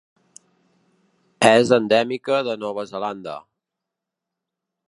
[1.51, 3.39] És endèmica de Nova Zelanda.